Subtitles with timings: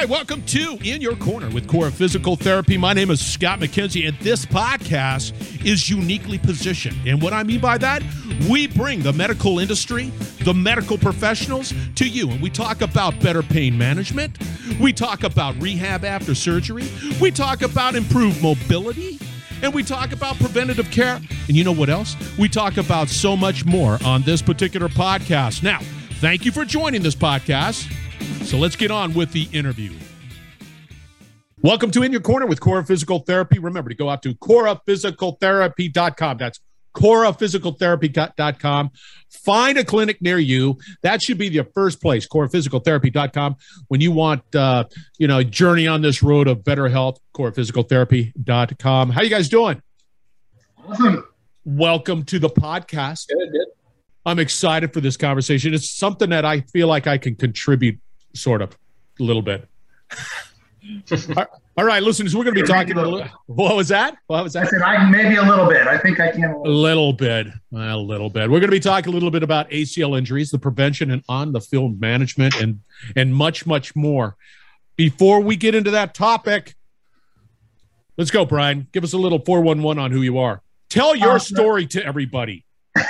[0.00, 2.76] right, welcome to In Your Corner with Cora Physical Therapy.
[2.76, 5.32] My name is Scott McKenzie, and this podcast
[5.64, 6.98] is uniquely positioned.
[7.06, 8.02] And what I mean by that,
[8.50, 10.12] we bring the medical industry,
[10.44, 14.36] the medical professionals to you, and we talk about better pain management.
[14.78, 16.84] We talk about rehab after surgery.
[17.18, 19.18] We talk about improved mobility.
[19.62, 21.16] And we talk about preventative care.
[21.48, 22.16] And you know what else?
[22.36, 25.62] We talk about so much more on this particular podcast.
[25.62, 25.78] Now,
[26.20, 27.90] thank you for joining this podcast.
[28.44, 29.92] So let's get on with the interview.
[31.62, 33.58] Welcome to In Your Corner with Cora Physical Therapy.
[33.58, 36.36] Remember to go out to coraphysicaltherapy.com.
[36.36, 36.60] That's
[36.94, 38.90] coraphysicaltherapy.com.
[39.30, 40.78] Find a clinic near you.
[41.02, 43.56] That should be your first place, coraphysicaltherapy.com.
[43.88, 44.84] When you want, uh,
[45.18, 49.10] you know, a journey on this road of better health, coraphysicaltherapy.com.
[49.10, 49.82] How you guys doing?
[50.86, 51.26] Awesome.
[51.64, 53.28] Welcome to the podcast.
[53.28, 53.66] Good, good.
[54.24, 55.74] I'm excited for this conversation.
[55.74, 58.00] It's something that I feel like I can contribute
[58.36, 58.76] sort of
[59.18, 59.68] a little bit.
[61.78, 62.96] All right, listeners, we're going to be talking.
[62.96, 64.16] A little, what was that?
[64.28, 64.66] What was that?
[64.66, 65.86] I said I maybe a little bit.
[65.86, 66.44] I think I can.
[66.44, 68.48] A little bit, a little bit.
[68.50, 71.52] We're going to be talking a little bit about ACL injuries, the prevention and on
[71.52, 72.80] the field management, and
[73.14, 74.36] and much, much more.
[74.96, 76.74] Before we get into that topic,
[78.16, 78.86] let's go, Brian.
[78.92, 80.62] Give us a little four one one on who you are.
[80.88, 82.64] Tell your uh, story to everybody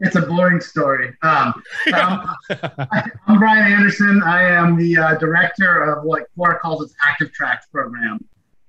[0.00, 1.14] it's a boring story.
[1.22, 2.36] Um, I'm,
[3.26, 4.22] I'm, Brian Anderson.
[4.22, 8.24] I am the uh, director of what Cora calls its Active Tracks program,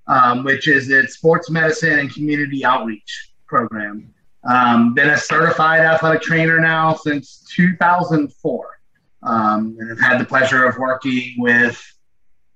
[0.08, 4.14] um, which is its sports medicine and community outreach program.
[4.50, 8.80] Um, been a certified athletic trainer now since 2004,
[9.24, 11.84] um, and have had the pleasure of working with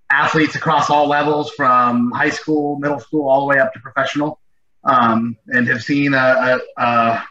[0.10, 4.40] athletes across all levels, from high school, middle school, all the way up to professional,
[4.86, 7.24] um, and have seen a, a, a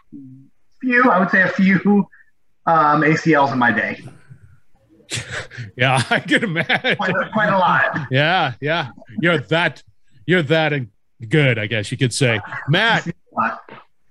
[0.83, 2.06] few, I would say a few
[2.66, 4.02] um, ACLs in my day.
[5.77, 6.96] yeah, I can imagine.
[6.96, 8.07] Quite, quite, a lot.
[8.11, 8.90] Yeah, yeah.
[9.20, 9.83] You're that.
[10.27, 10.73] You're that
[11.29, 12.40] good, I guess you could say.
[12.68, 13.08] Matt,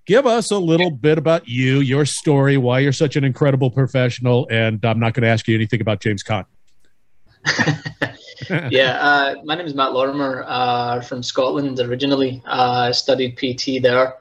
[0.06, 4.48] give us a little bit about you, your story, why you're such an incredible professional,
[4.52, 6.46] and I'm not going to ask you anything about James Conn.
[8.70, 12.44] yeah, uh, my name is Matt Lorimer uh, from Scotland originally.
[12.46, 14.16] Uh, I studied PT there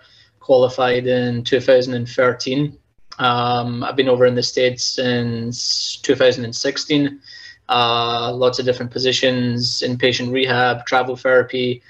[0.51, 2.77] qualified in 2013.
[3.21, 7.21] Um, I've been over in the States since 2016.
[7.69, 11.81] Uh, lots of different positions, inpatient rehab, travel therapy.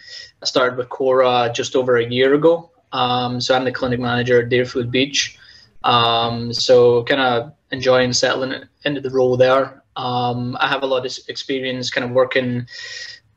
[0.42, 2.70] I started with Cora just over a year ago.
[2.92, 5.38] Um, so I'm the clinic manager at Deerfield Beach.
[5.82, 9.82] Um, so kind of enjoying settling into the role there.
[9.96, 12.66] Um, I have a lot of experience kind of working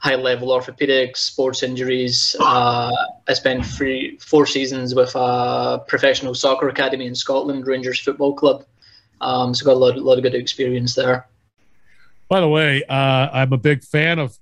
[0.03, 2.35] high level orthopedics, sports injuries.
[2.41, 2.91] Uh,
[3.25, 8.65] I spent three, four seasons with a professional soccer academy in Scotland, Rangers Football Club.
[9.21, 11.27] Um, so got a lot, a lot of good experience there.
[12.27, 14.37] By the way, uh, I'm a big fan of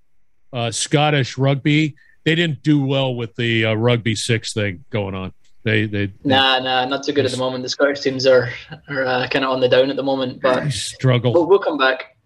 [0.52, 1.96] uh, Scottish rugby.
[2.24, 5.32] They didn't do well with the uh, rugby six thing going on.
[5.64, 7.62] They, they, they nah, nah, not too good at the moment.
[7.62, 8.50] The Scottish teams are
[8.90, 11.34] are uh, kind of on the down at the moment, but struggle.
[11.34, 12.18] We'll, we'll come back.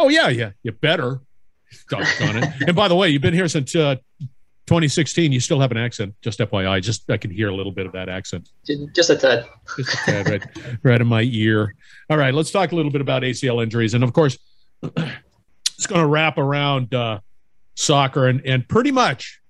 [0.00, 1.20] Oh yeah, yeah, you better
[2.66, 3.96] And by the way, you've been here since uh,
[4.66, 5.32] 2016.
[5.32, 6.14] You still have an accent.
[6.22, 8.48] Just FYI, just I can hear a little bit of that accent.
[8.94, 9.46] Just a tad.
[9.76, 10.42] Just a tad, right,
[10.82, 11.74] right in my ear.
[12.08, 14.38] All right, let's talk a little bit about ACL injuries, and of course,
[14.82, 17.20] it's going to wrap around uh,
[17.74, 19.40] soccer and and pretty much.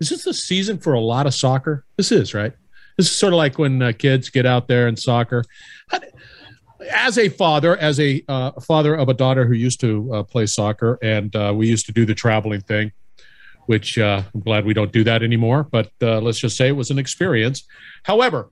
[0.00, 1.84] Is this the season for a lot of soccer?
[1.96, 2.52] This is right.
[2.96, 5.44] This is sort of like when uh, kids get out there in soccer.
[5.88, 6.00] How,
[6.88, 10.46] as a father, as a uh, father of a daughter who used to uh, play
[10.46, 12.92] soccer, and uh, we used to do the traveling thing,
[13.66, 15.64] which uh, I'm glad we don't do that anymore.
[15.64, 17.64] But uh, let's just say it was an experience.
[18.04, 18.50] However,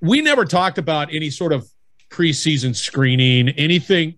[0.00, 1.68] we never talked about any sort of
[2.10, 4.14] preseason screening, anything.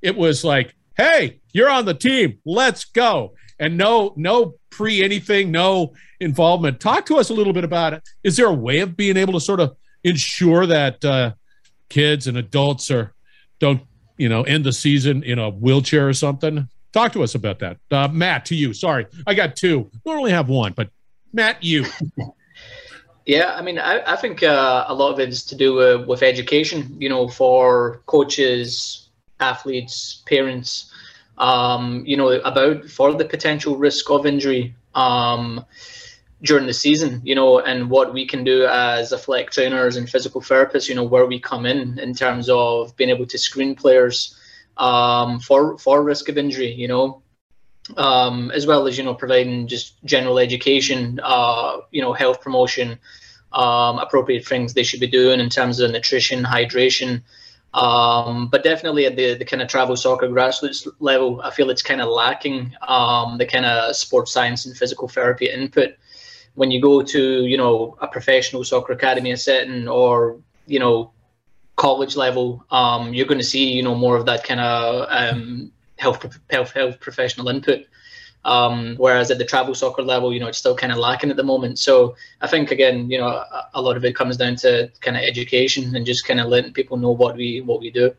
[0.00, 2.38] It was like, "Hey, you're on the team.
[2.44, 6.80] Let's go." And no, no pre anything, no involvement.
[6.80, 8.02] Talk to us a little bit about it.
[8.24, 11.34] Is there a way of being able to sort of ensure that?
[11.92, 13.12] Kids and adults are
[13.60, 13.82] don't
[14.16, 16.66] you know end the season in a wheelchair or something.
[16.92, 17.76] Talk to us about that.
[17.90, 18.72] Uh, matt to you.
[18.72, 19.90] Sorry i got two.
[20.06, 20.88] Normally have one but
[21.32, 21.84] matt you.
[23.24, 26.04] Yeah i mean i, I think uh, a lot of it is to do uh,
[26.08, 30.92] with education you know for coaches athletes parents
[31.38, 34.74] um, you know about for the potential risk of injury.
[34.94, 35.64] Um,
[36.42, 40.40] during the season, you know, and what we can do as athletic trainers and physical
[40.40, 44.36] therapists, you know, where we come in in terms of being able to screen players
[44.76, 47.22] um, for for risk of injury, you know,
[47.96, 52.98] um, as well as you know providing just general education, uh, you know, health promotion,
[53.52, 57.22] um, appropriate things they should be doing in terms of nutrition, hydration,
[57.74, 61.82] Um, but definitely at the, the kind of travel soccer grassroots level, I feel it's
[61.82, 65.94] kind of lacking um, the kind of sports science and physical therapy input.
[66.54, 71.12] When you go to, you know, a professional soccer academy setting or, you know,
[71.76, 75.72] college level, um, you're going to see, you know, more of that kind of um,
[75.98, 77.86] health, health, health professional input.
[78.44, 81.36] Um, whereas at the travel soccer level, you know, it's still kind of lacking at
[81.36, 81.78] the moment.
[81.78, 85.16] So I think again, you know, a, a lot of it comes down to kind
[85.16, 88.14] of education and just kind of letting people know what we what we do.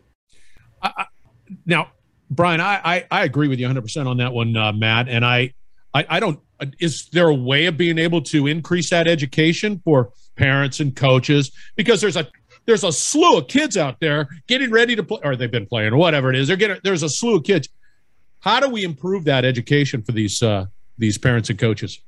[0.81, 1.06] I,
[1.65, 1.91] now,
[2.29, 5.09] Brian, I, I, I agree with you 100 percent on that one, uh, Matt.
[5.09, 5.53] And I,
[5.94, 6.40] I I don't.
[6.80, 11.51] Is there a way of being able to increase that education for parents and coaches?
[11.75, 12.28] Because there's a
[12.66, 15.94] there's a slew of kids out there getting ready to play, or they've been playing,
[15.94, 16.48] or whatever it is.
[16.48, 17.68] They're getting there's a slew of kids
[18.44, 20.66] how do we improve that education for these uh,
[20.98, 22.01] these parents and coaches?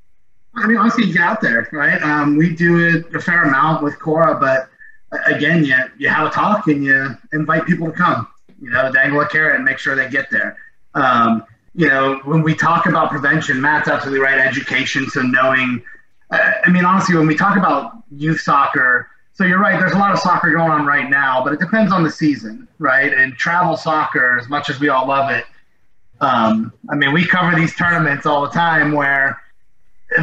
[0.54, 2.02] I mean, honestly, get out there, right?
[2.02, 4.68] Um, we do it a fair amount with Cora, but
[5.14, 8.28] uh, again, you you have a talk and you invite people to come.
[8.62, 10.58] You know, dangle a carrot and make sure they get there.
[10.94, 11.44] Um,
[11.76, 14.40] you know, when we talk about prevention, Matt's absolutely right.
[14.40, 15.84] Education, so knowing.
[16.32, 19.78] Uh, I mean, honestly, when we talk about youth soccer, so you're right.
[19.78, 22.68] There's a lot of soccer going on right now, but it depends on the season,
[22.80, 23.14] right?
[23.14, 25.46] And travel soccer, as much as we all love it,
[26.22, 29.42] um, I mean, we cover these tournaments all the time where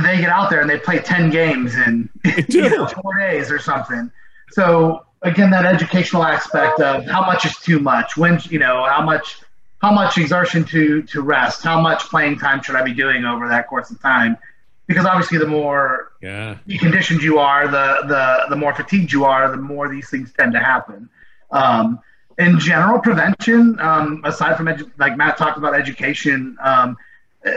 [0.02, 2.08] they get out there and they play 10 games in
[2.48, 4.10] you know, four days or something.
[4.52, 9.02] So again, that educational aspect of how much is too much, when, you know, how
[9.02, 9.40] much,
[9.82, 13.48] how much exertion to, to rest, how much playing time should I be doing over
[13.48, 14.38] that course of time?
[14.86, 16.56] Because obviously the more yeah.
[16.78, 20.52] conditioned you are, the, the, the more fatigued you are, the more these things tend
[20.52, 21.08] to happen.
[21.50, 21.98] Um,
[22.38, 26.96] in general prevention, um, aside from edu- like Matt talked about education, um,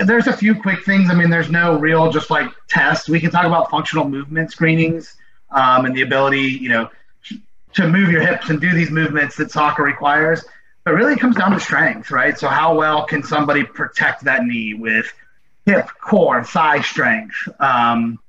[0.06, 1.12] there's a few quick things.
[1.12, 3.08] I mean, there's no real just like test.
[3.08, 5.16] We can talk about functional movement screenings
[5.52, 6.90] um, and the ability, you know,
[7.74, 10.44] to move your hips and do these movements that soccer requires.
[10.86, 12.38] But really, it comes down to strength, right?
[12.38, 15.12] So, how well can somebody protect that knee with
[15.66, 18.20] hip, core, thigh strength, um,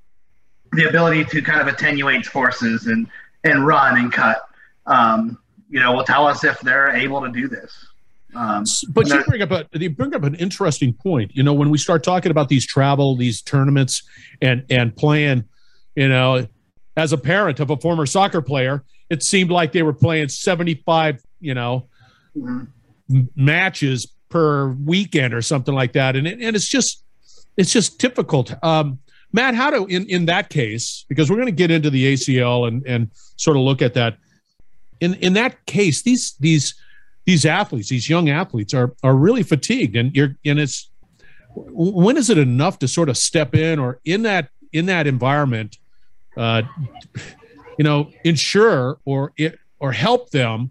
[0.73, 3.07] the ability to kind of attenuate forces and
[3.45, 4.43] and run and cut.
[4.87, 5.39] Um,
[5.69, 7.87] you know, will tell us if they're able to do this.
[8.35, 11.35] Um, but you bring up a you bring up an interesting point.
[11.35, 14.03] You know, when we start talking about these travel, these tournaments,
[14.43, 15.45] and and playing,
[15.95, 16.47] you know,
[16.97, 20.75] as a parent of a former soccer player, it seemed like they were playing seventy
[20.75, 21.89] five, you know,
[22.37, 23.23] mm-hmm.
[23.35, 27.03] matches per weekend or something like that, and it, and it's just
[27.57, 28.53] it's just difficult.
[28.63, 28.99] Um,
[29.33, 32.69] Matt, how do in in that case because we're going to get into the ACL
[32.69, 34.19] and and sort of look at that
[35.01, 36.75] in in that case, these these
[37.25, 40.91] these athletes, these young athletes, are are really fatigued, and you're and it's
[41.55, 45.79] when is it enough to sort of step in or in that in that environment,
[46.37, 46.63] uh,
[47.79, 50.71] you know, ensure or it or help them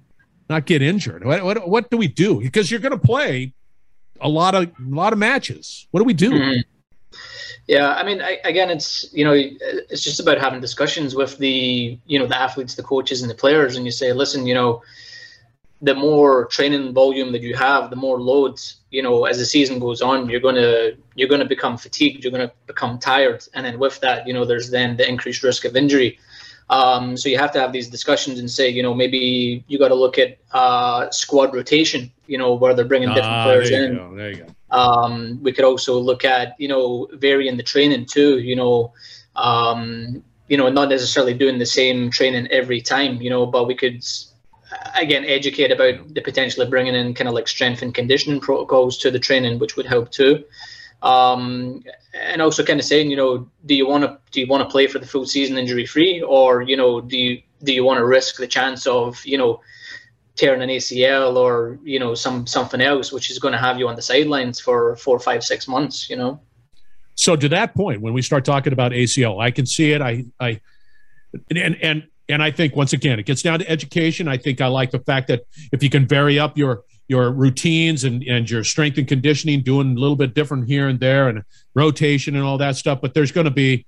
[0.50, 1.26] not get injured?
[1.26, 2.40] What what, what do we do?
[2.40, 3.54] Because you're going to play
[4.22, 5.88] a lot of a lot of matches.
[5.92, 6.32] What do we do?
[6.32, 6.62] Mm-hmm.
[7.68, 11.98] Yeah, I mean, I, again, it's you know, it's just about having discussions with the
[12.06, 14.84] you know the athletes, the coaches, and the players, and you say, listen, you know,
[15.82, 19.80] the more training volume that you have, the more loads, you know, as the season
[19.80, 24.00] goes on, you're gonna you're gonna become fatigued, you're gonna become tired, and then with
[24.02, 26.20] that, you know, there's then the increased risk of injury.
[26.70, 29.90] Um, so you have to have these discussions and say, you know, maybe you got
[29.90, 33.96] to look at uh, squad rotation, you know, where they're bringing different ah, players in.
[33.96, 34.48] Go, there you go.
[34.76, 38.94] Um, we could also look at, you know, varying the training too, you know,
[39.36, 43.76] um, you know, not necessarily doing the same training every time, you know, but we
[43.76, 44.04] could,
[45.00, 48.98] again, educate about the potential of bringing in kind of like strength and conditioning protocols
[49.00, 50.44] to the training, which would help too.
[51.02, 51.84] Um,
[52.14, 54.72] and also kind of saying, you know, do you want to do you want to
[54.72, 57.98] play for the full season injury free, or you know, do you do you want
[58.00, 59.62] to risk the chance of you know
[60.36, 63.88] tearing an ACL or you know some something else, which is going to have you
[63.88, 66.40] on the sidelines for four, five, six months, you know.
[67.16, 70.02] So to that point, when we start talking about ACL, I can see it.
[70.02, 70.60] I, I,
[71.50, 74.28] and and and I think once again, it gets down to education.
[74.28, 78.04] I think I like the fact that if you can vary up your your routines
[78.04, 81.44] and, and your strength and conditioning, doing a little bit different here and there, and
[81.74, 83.00] rotation and all that stuff.
[83.02, 83.86] But there's going to be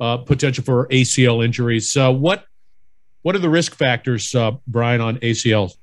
[0.00, 1.92] uh, potential for ACL injuries.
[1.92, 2.44] So what
[3.22, 5.74] what are the risk factors, uh, Brian, on ACL?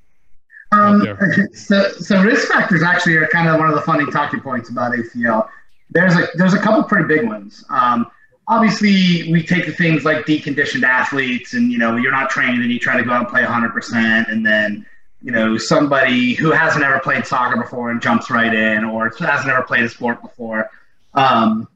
[0.71, 1.05] Um,
[1.53, 4.93] so, so risk factors actually are kind of one of the funny talking points about
[4.93, 5.49] ACL.
[5.89, 7.63] There's a there's a couple pretty big ones.
[7.69, 8.07] Um,
[8.47, 12.71] obviously, we take the things like deconditioned athletes, and you know you're not trained, and
[12.71, 14.85] you try to go out and play 100 percent, and then
[15.23, 19.49] you know, somebody who hasn't ever played soccer before and jumps right in, or hasn't
[19.49, 20.69] ever played a sport before.
[21.15, 21.67] Um,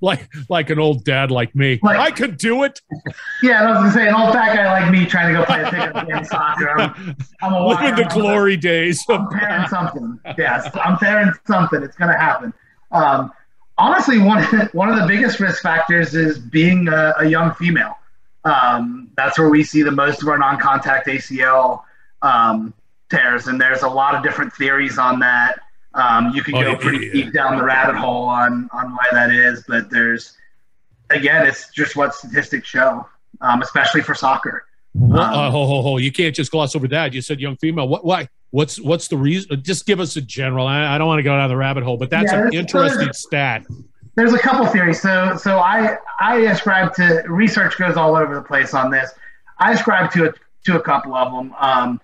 [0.00, 1.78] like like an old dad like me.
[1.82, 2.80] Like, I could do it.
[3.42, 5.62] Yeah, I was gonna say an old fat guy like me trying to go play
[5.62, 6.68] a pickup game of soccer.
[6.78, 9.02] I'm, I'm a living the glory days.
[9.08, 10.20] I'm tearing something.
[10.36, 11.82] Yes, I'm tearing something.
[11.82, 12.52] It's gonna happen.
[12.92, 13.32] Um,
[13.78, 14.42] honestly, one
[14.72, 17.96] one of the biggest risk factors is being a, a young female.
[18.44, 21.82] Um, that's where we see the most of our non-contact ACL
[22.22, 22.74] um,
[23.10, 25.60] tears, and there's a lot of different theories on that.
[25.94, 27.12] Um, you can oh, go pretty yeah.
[27.12, 30.36] deep down the rabbit hole on on why that is, but there's
[31.10, 33.06] again, it's just what statistics show,
[33.40, 34.64] um, especially for soccer.
[34.92, 35.96] What, um, uh, ho, ho, ho.
[35.98, 37.12] You can't just gloss over that.
[37.12, 37.88] You said young female.
[37.88, 38.04] What?
[38.04, 38.28] Why?
[38.50, 39.62] What's what's the reason?
[39.62, 40.66] Just give us a general.
[40.66, 43.12] I, I don't want to go down the rabbit hole, but that's yeah, an interesting
[43.12, 43.64] stat.
[44.16, 45.00] There's a couple theories.
[45.00, 49.12] So so I I ascribe to research goes all over the place on this.
[49.58, 50.32] I ascribe to a,
[50.64, 51.54] to a couple of them.
[51.60, 52.00] Um,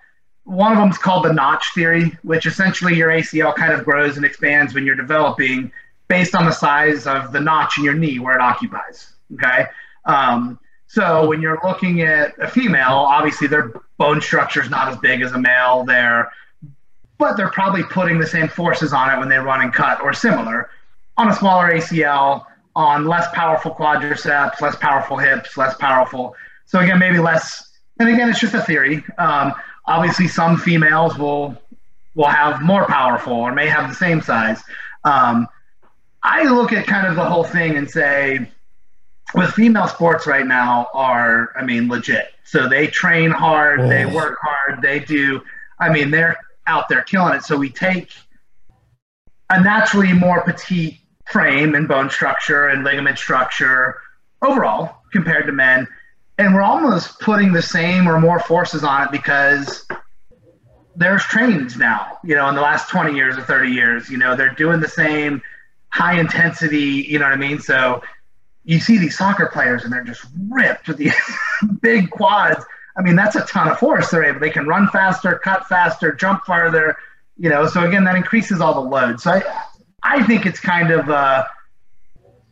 [0.46, 4.16] one of them is called the notch theory, which essentially your ACL kind of grows
[4.16, 5.72] and expands when you're developing
[6.08, 9.12] based on the size of the notch in your knee where it occupies.
[9.34, 9.66] Okay.
[10.04, 14.96] Um, so when you're looking at a female, obviously their bone structure is not as
[14.98, 15.84] big as a male.
[15.84, 16.30] There,
[17.18, 20.12] but they're probably putting the same forces on it when they run and cut or
[20.12, 20.70] similar
[21.16, 22.44] on a smaller ACL,
[22.76, 26.36] on less powerful quadriceps, less powerful hips, less powerful.
[26.66, 27.72] So again, maybe less.
[27.98, 29.02] And again, it's just a theory.
[29.18, 29.54] Um,
[29.86, 31.56] obviously some females will
[32.14, 34.62] will have more powerful or may have the same size.
[35.04, 35.46] Um,
[36.22, 38.50] I look at kind of the whole thing and say,
[39.34, 42.32] with female sports right now are, I mean, legit.
[42.42, 43.88] So they train hard, oh.
[43.88, 45.42] they work hard, they do.
[45.78, 47.42] I mean, they're out there killing it.
[47.42, 48.12] So we take
[49.50, 54.00] a naturally more petite frame and bone structure and ligament structure
[54.42, 55.86] overall compared to men
[56.38, 59.86] and we're almost putting the same or more forces on it because
[60.94, 64.36] there's trains now, you know, in the last 20 years or 30 years, you know,
[64.36, 65.42] they're doing the same
[65.90, 67.58] high intensity, you know what I mean?
[67.58, 68.02] So
[68.64, 71.14] you see these soccer players and they're just ripped with these
[71.80, 72.64] big quads.
[72.98, 74.40] I mean, that's a ton of force they're able.
[74.40, 76.96] They can run faster, cut faster, jump farther,
[77.36, 77.66] you know.
[77.66, 79.20] So again, that increases all the load.
[79.20, 79.42] So I,
[80.02, 81.44] I think it's kind of, uh,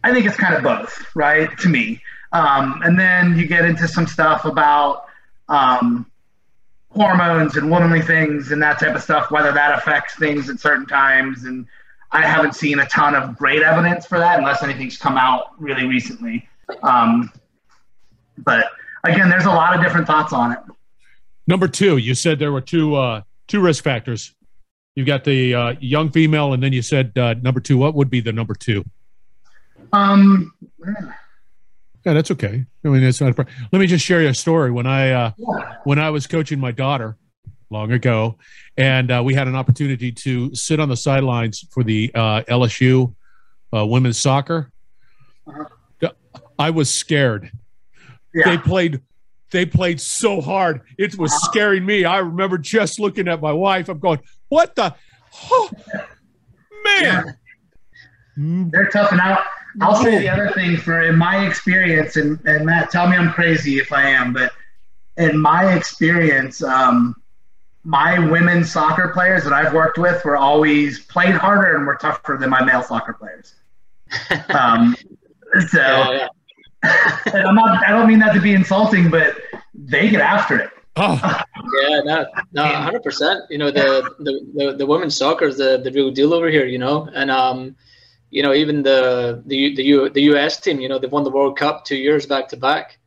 [0.02, 1.56] I think it's kind of both, right?
[1.58, 2.02] To me,
[2.34, 5.06] um, and then you get into some stuff about
[5.48, 6.10] um,
[6.90, 10.84] hormones and womanly things and that type of stuff, whether that affects things at certain
[10.84, 11.44] times.
[11.44, 11.64] And
[12.10, 15.86] I haven't seen a ton of great evidence for that unless anything's come out really
[15.86, 16.48] recently.
[16.82, 17.32] Um,
[18.38, 18.66] but
[19.04, 20.58] again, there's a lot of different thoughts on it.
[21.46, 24.34] Number two, you said there were two uh, two risk factors.
[24.96, 27.76] You've got the uh, young female, and then you said uh, number two.
[27.76, 28.84] What would be the number two?
[29.92, 30.52] Um,
[32.04, 32.64] yeah, that's okay.
[32.84, 33.30] I mean, it's not.
[33.30, 33.56] A problem.
[33.72, 34.70] Let me just share you a story.
[34.70, 35.30] When I uh,
[35.84, 37.16] when I was coaching my daughter
[37.70, 38.36] long ago,
[38.76, 43.14] and uh, we had an opportunity to sit on the sidelines for the uh, LSU
[43.74, 44.70] uh, women's soccer.
[45.46, 45.64] Uh-huh.
[46.58, 47.50] I was scared.
[48.34, 48.50] Yeah.
[48.50, 49.00] They played.
[49.50, 50.82] They played so hard.
[50.98, 51.50] It was uh-huh.
[51.50, 52.04] scaring me.
[52.04, 53.88] I remember just looking at my wife.
[53.88, 54.94] I'm going, "What the?
[55.50, 55.70] Oh,
[56.84, 57.22] man!" Yeah.
[58.36, 59.44] They're toughing out
[59.80, 63.32] I'll say the other thing for in my experience, and, and Matt, tell me I'm
[63.32, 64.52] crazy if I am, but
[65.16, 67.16] in my experience, um,
[67.84, 72.36] my women's soccer players that I've worked with were always played harder and were tougher
[72.40, 73.54] than my male soccer players.
[74.50, 74.94] Um,
[75.68, 76.28] so, yeah,
[76.84, 77.22] yeah.
[77.46, 79.36] I'm not, I don't mean that to be insulting, but
[79.74, 80.70] they get after it.
[80.96, 81.18] Oh.
[81.80, 83.40] yeah, no, no, hundred percent.
[83.50, 86.66] You know, the, the, the, the women's soccer is the, the real deal over here,
[86.66, 87.74] you know, and, um,
[88.34, 91.30] you know, even the the the, U, the US team, you know, they've won the
[91.30, 92.98] World Cup two years back to back.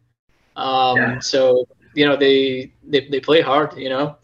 [0.55, 1.19] Um, yeah.
[1.19, 4.15] So you know, they, they they play hard, you know.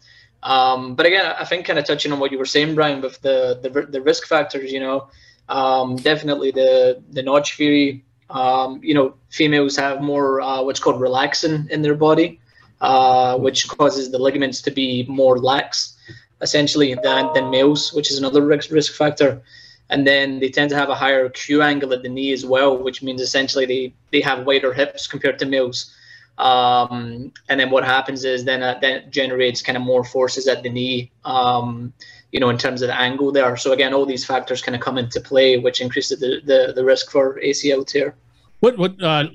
[0.42, 3.20] Um, but again, I think kind of touching on what you were saying, Brian, with
[3.20, 5.08] the the, the risk factors, you know,
[5.50, 8.02] um, definitely the the notch theory.
[8.30, 12.40] Um, you know, females have more uh, what's called relaxin in their body,
[12.80, 15.98] uh, which causes the ligaments to be more lax,
[16.40, 19.42] essentially, than, than males, which is another risk risk factor
[19.90, 22.76] and then they tend to have a higher Q angle at the knee as well,
[22.76, 25.94] which means essentially they, they have wider hips compared to males.
[26.38, 30.62] Um, and then what happens is then uh, then generates kind of more forces at
[30.62, 31.92] the knee, um,
[32.32, 33.56] you know, in terms of the angle there.
[33.56, 36.84] So again, all these factors kind of come into play, which increases the, the, the
[36.84, 38.16] risk for ACL tear.
[38.60, 39.26] What what uh,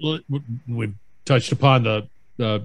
[0.68, 2.08] we touched upon the
[2.44, 2.60] uh,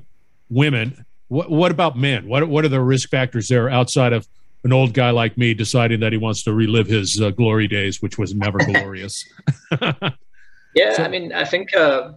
[0.50, 1.04] women.
[1.28, 2.26] What what about men?
[2.26, 4.26] What what are the risk factors there outside of
[4.64, 8.00] an old guy like me deciding that he wants to relive his uh, glory days,
[8.00, 9.24] which was never glorious.
[10.74, 12.12] yeah, so, I mean, I think, uh,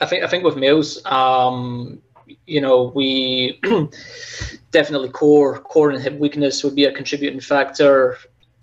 [0.00, 2.00] I think, I think with males, um,
[2.46, 3.60] you know, we
[4.70, 8.16] definitely core, core and hip weakness would be a contributing factor.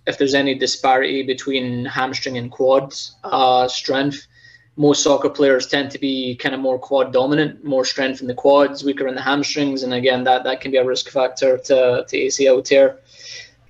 [0.07, 4.27] if there's any disparity between hamstring and quads uh, strength.
[4.75, 8.33] Most soccer players tend to be kind of more quad dominant, more strength in the
[8.33, 12.05] quads, weaker in the hamstrings, and again, that, that can be a risk factor to,
[12.07, 12.99] to ACL tear.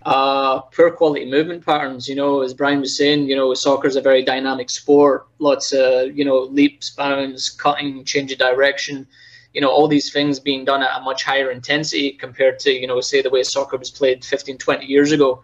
[0.04, 3.96] Uh, poor quality movement patterns, you know, as Brian was saying, you know, soccer is
[3.96, 5.28] a very dynamic sport.
[5.40, 9.08] Lots of, you know, leaps, bounds, cutting, change of direction
[9.54, 12.88] you know all these things being done at a much higher intensity compared to you
[12.88, 15.44] know say the way soccer was played 15 20 years ago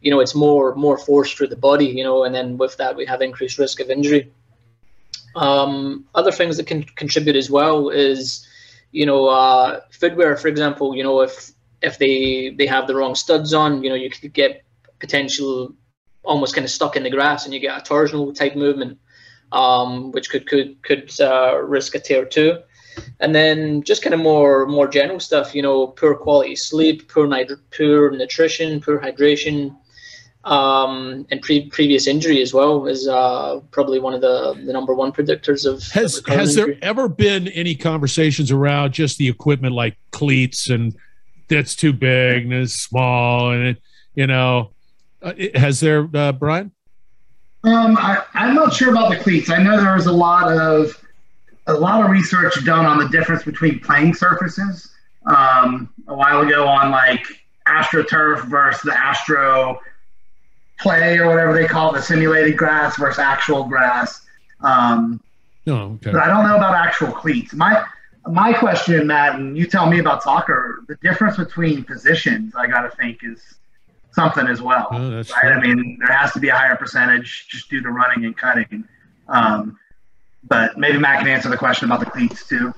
[0.00, 2.96] you know it's more more force through the body you know and then with that
[2.96, 4.30] we have increased risk of injury
[5.38, 8.46] um, other things that can contribute as well is
[8.92, 11.52] you know uh, footwear for example you know if
[11.82, 14.64] if they they have the wrong studs on you know you could get
[14.98, 15.74] potential
[16.24, 18.98] almost kind of stuck in the grass and you get a torsional type movement
[19.52, 22.58] um, which could could could uh, risk a tear too.
[23.20, 27.28] And then just kind of more more general stuff you know poor quality sleep poor
[27.76, 29.76] poor nutrition poor hydration
[30.44, 34.94] um, and pre- previous injury as well is uh, probably one of the, the number
[34.94, 36.82] one predictors of has of has there injury.
[36.82, 40.94] ever been any conversations around just the equipment like cleats and
[41.48, 43.82] that's too big and it's small and it,
[44.14, 44.70] you know
[45.22, 46.70] uh, it- has there uh, Brian
[47.64, 49.50] Um, I, I'm not sure about the cleats.
[49.50, 51.04] I know there was a lot of
[51.66, 54.90] a lot of research done on the difference between playing surfaces
[55.26, 57.26] um, a while ago on like
[57.66, 59.78] AstroTurf versus the Astro
[60.78, 64.26] Play or whatever they call it, the simulated grass versus actual grass.
[64.60, 65.20] Um,
[65.66, 67.52] no okay but I don't know about actual cleats.
[67.52, 67.84] My
[68.26, 70.84] my question, Matt, and you tell me about soccer.
[70.88, 73.40] The difference between positions, I got to think, is
[74.12, 74.88] something as well.
[74.90, 75.26] Oh, right?
[75.26, 75.50] true.
[75.50, 78.84] I mean, there has to be a higher percentage just due to running and cutting.
[79.28, 79.78] Um,
[80.44, 82.74] but maybe Matt can answer the question about the cleats too.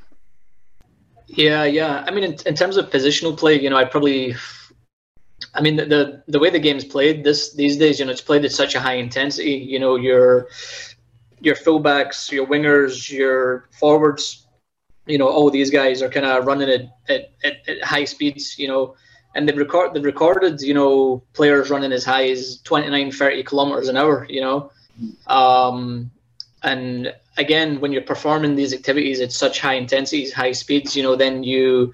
[1.27, 2.05] Yeah, yeah.
[2.07, 4.35] I mean, in, in terms of positional play, you know, I probably,
[5.55, 8.21] I mean, the, the the way the game's played this these days, you know, it's
[8.21, 9.53] played at such a high intensity.
[9.53, 10.49] You know, your
[11.41, 14.47] your fullbacks, your wingers, your forwards,
[15.07, 18.59] you know, all these guys are kind of running at, at, at, at high speeds.
[18.59, 18.95] You know,
[19.35, 23.89] and they've record they've recorded, you know, players running as high as 29, 30 kilometers
[23.89, 24.27] an hour.
[24.29, 24.73] You know,
[25.27, 26.11] um,
[26.63, 31.17] and again, when you're performing these activities at such high intensities, high speeds, you know,
[31.17, 31.93] then you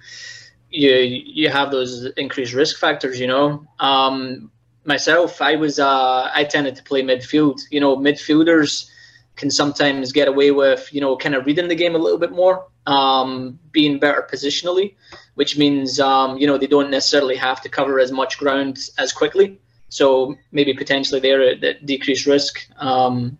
[0.76, 3.18] you you have those increased risk factors.
[3.18, 4.50] You know, um,
[4.84, 7.60] myself, I was uh, I tended to play midfield.
[7.70, 8.90] You know, midfielders
[9.36, 12.32] can sometimes get away with you know kind of reading the game a little bit
[12.32, 14.94] more, um, being better positionally,
[15.34, 19.12] which means um, you know they don't necessarily have to cover as much ground as
[19.12, 19.58] quickly.
[19.88, 22.66] So maybe potentially they're at at decreased risk.
[22.76, 23.38] Um,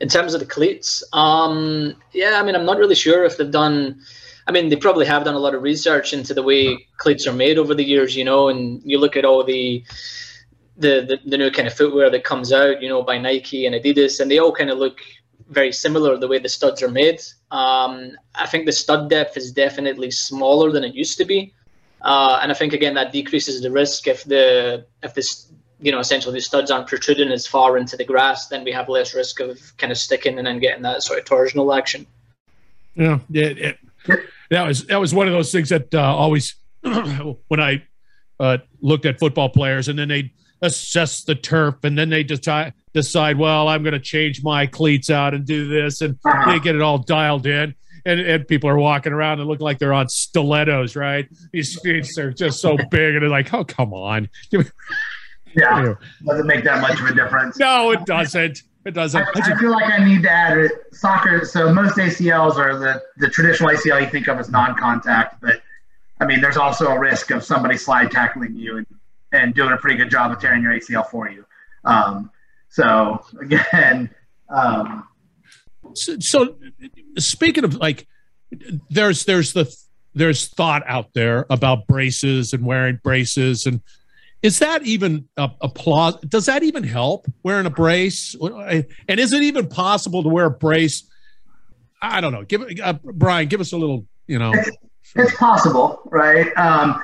[0.00, 3.50] in terms of the cleats, um, yeah, I mean, I'm not really sure if they've
[3.50, 4.00] done.
[4.46, 7.32] I mean, they probably have done a lot of research into the way cleats are
[7.32, 8.48] made over the years, you know.
[8.48, 9.84] And you look at all the
[10.76, 13.74] the the, the new kind of footwear that comes out, you know, by Nike and
[13.74, 14.98] Adidas, and they all kind of look
[15.48, 17.20] very similar the way the studs are made.
[17.50, 21.52] Um, I think the stud depth is definitely smaller than it used to be,
[22.02, 25.98] uh, and I think again that decreases the risk if the if this you know
[25.98, 29.40] essentially the studs aren't protruding as far into the grass, then we have less risk
[29.40, 32.06] of kind of sticking and then getting that sort of torsional action.
[32.94, 33.78] Yeah, it, it,
[34.50, 37.82] that was that was one of those things that uh, always when I
[38.38, 40.32] uh, looked at football players, and then they
[40.62, 45.10] assess the turf, and then they decide decide, well, I'm going to change my cleats
[45.10, 47.74] out and do this, and they get it all dialed in.
[48.06, 51.28] And, and people are walking around and look like they're on stilettos, right?
[51.52, 54.28] These feet are just so big, and they're like, "Oh, come on!"
[55.56, 55.94] Yeah,
[56.26, 57.58] doesn't make that much of a difference.
[57.58, 58.62] No, it doesn't.
[58.86, 59.22] It I, doesn't.
[59.34, 60.72] I I feel like I need to add it.
[60.92, 61.44] Soccer.
[61.44, 65.60] So most ACLs are the the traditional ACL you think of as non-contact, but
[66.20, 68.86] I mean, there's also a risk of somebody slide tackling you and,
[69.32, 71.44] and doing a pretty good job of tearing your ACL for you.
[71.84, 72.30] Um,
[72.68, 74.08] so again,
[74.48, 75.08] um,
[75.94, 76.56] so, so
[77.18, 78.06] speaking of like
[78.88, 79.76] there's there's the
[80.14, 83.80] there's thought out there about braces and wearing braces and
[84.42, 89.32] is that even a, a pla- does that even help wearing a brace and is
[89.32, 91.08] it even possible to wear a brace
[92.02, 94.52] i don't know give uh, brian give us a little you know
[95.14, 96.46] it's possible, right?
[96.56, 97.02] Um,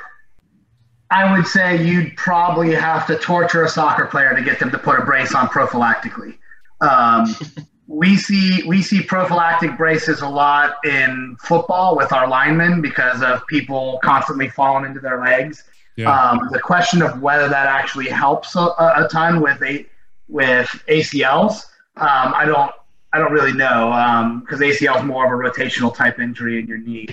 [1.11, 4.79] I would say you'd probably have to torture a soccer player to get them to
[4.79, 6.39] put a brace on prophylactically.
[6.81, 7.35] Um,
[7.87, 13.47] we see we see prophylactic braces a lot in football with our linemen because of
[13.47, 15.65] people constantly falling into their legs.
[15.97, 16.11] Yeah.
[16.11, 19.87] Um, the question of whether that actually helps a, a ton with a
[20.29, 21.65] with ACLs,
[21.97, 22.73] um, I don't
[23.13, 26.79] I don't really know because ACL is more of a rotational type injury in your
[26.79, 27.09] knee.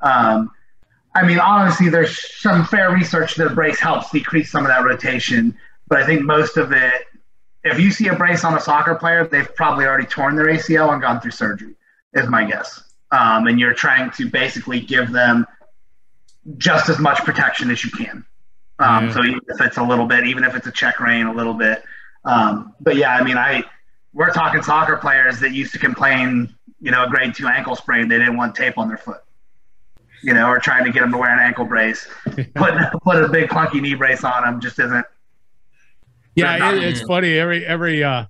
[0.00, 0.50] Um,
[1.14, 4.84] I mean, honestly, there's some fair research that a brace helps decrease some of that
[4.84, 5.56] rotation.
[5.86, 7.06] but I think most of it,
[7.62, 10.92] if you see a brace on a soccer player, they've probably already torn their ACL
[10.92, 11.74] and gone through surgery,
[12.14, 12.82] is my guess.
[13.12, 15.46] Um, and you're trying to basically give them
[16.58, 18.24] just as much protection as you can.
[18.78, 19.10] Um.
[19.12, 21.54] So even if it's a little bit, even if it's a check rein, a little
[21.54, 21.82] bit.
[22.24, 23.62] Um, but yeah, I mean, I
[24.12, 28.08] we're talking soccer players that used to complain, you know, a grade two ankle sprain,
[28.08, 29.20] they didn't want tape on their foot,
[30.22, 32.06] you know, or trying to get them to wear an ankle brace.
[32.24, 35.06] put put a big clunky knee brace on them just isn't.
[36.34, 37.38] Yeah, it, it's funny.
[37.38, 38.26] Every every uh,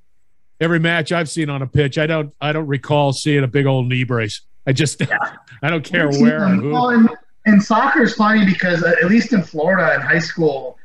[0.61, 3.67] every match I've seen on a pitch, I don't I don't recall seeing a big
[3.67, 4.41] old knee brace.
[4.67, 5.19] I just yeah.
[5.63, 6.41] I don't care where.
[6.61, 7.09] Well, and,
[7.47, 10.79] and soccer is funny because uh, at least in Florida in high school,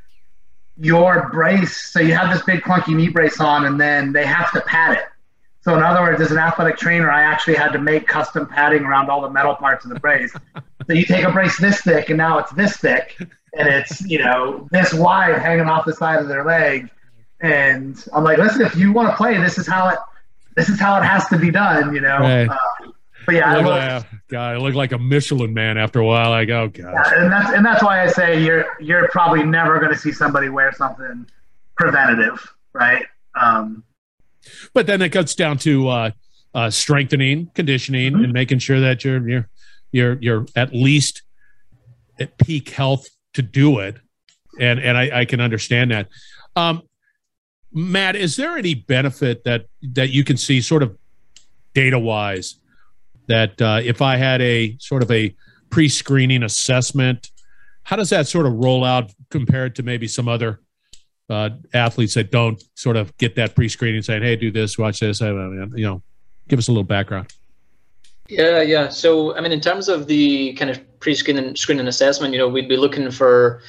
[0.77, 4.51] your brace, so you have this big clunky knee brace on, and then they have
[4.53, 5.05] to pad it.
[5.61, 8.83] So in other words, as an athletic trainer, I actually had to make custom padding
[8.83, 10.33] around all the metal parts of the brace.
[10.87, 14.19] so you take a brace this thick, and now it's this thick, and it's you
[14.19, 16.89] know this wide hanging off the side of their leg.
[17.41, 19.99] And I'm like, listen, if you want to play, this is how it
[20.55, 21.93] this is how it has to be done.
[21.93, 22.19] You know.
[22.19, 22.49] Right.
[22.49, 22.57] Uh,
[23.29, 26.31] but yeah, look I like, God, I look like a Michelin man after a while.
[26.31, 26.93] I go, God.
[26.93, 30.11] Yeah, and that's and that's why I say you're you're probably never going to see
[30.11, 31.27] somebody wear something
[31.77, 33.05] preventative, right?
[33.39, 33.83] Um,
[34.73, 36.11] but then it cuts down to uh,
[36.55, 38.23] uh, strengthening, conditioning, mm-hmm.
[38.23, 39.49] and making sure that you're you're
[39.91, 41.21] you're you're at least
[42.19, 43.97] at peak health to do it,
[44.59, 46.07] and and I, I can understand that.
[46.55, 46.81] Um,
[47.71, 50.97] Matt, is there any benefit that that you can see, sort of
[51.75, 52.55] data wise,
[53.29, 55.33] that uh, if I had a sort of a
[55.69, 57.31] pre-screening assessment,
[57.83, 60.59] how does that sort of roll out compared to maybe some other
[61.29, 65.21] uh, athletes that don't sort of get that pre-screening, saying, "Hey, do this, watch this,"
[65.21, 66.01] you know,
[66.47, 67.31] give us a little background.
[68.27, 68.89] Yeah, yeah.
[68.89, 72.67] So, I mean, in terms of the kind of pre-screening screening assessment, you know, we'd
[72.67, 73.61] be looking for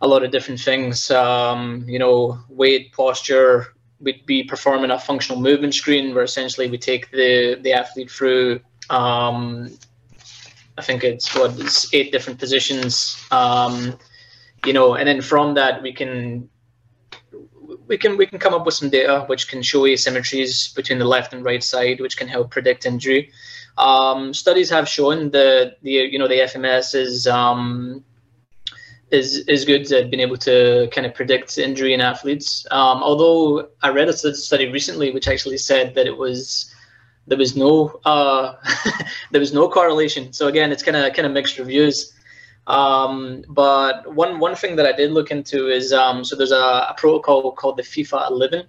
[0.00, 1.10] a lot of different things.
[1.10, 3.74] Um, you know, weight, posture.
[4.00, 8.60] We'd be performing a functional movement screen, where essentially we take the the athlete through
[8.90, 9.70] um,
[10.76, 13.16] I think it's what it's eight different positions.
[13.30, 13.98] Um,
[14.66, 16.50] you know, and then from that we can
[17.86, 21.04] we can we can come up with some data which can show asymmetries between the
[21.04, 23.30] left and right side, which can help predict injury.
[23.78, 28.04] Um, studies have shown the the you know the FMS is um,
[29.10, 32.66] is is good at being able to kind of predict injury in athletes.
[32.70, 36.74] Um, although I read a study recently which actually said that it was
[37.30, 38.54] there was no uh,
[39.30, 40.32] there was no correlation.
[40.32, 42.12] So again, it's kind of kind of mixed reviews.
[42.66, 46.88] Um, but one one thing that I did look into is um, so there's a,
[46.90, 48.66] a, protocol called the FIFA 11,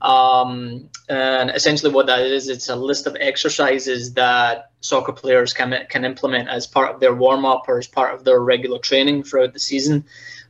[0.00, 5.74] um, and essentially what that is, it's a list of exercises that soccer players can
[5.88, 9.24] can implement as part of their warm up or as part of their regular training
[9.24, 10.04] throughout the season